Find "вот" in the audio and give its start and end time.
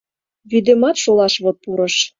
1.43-1.57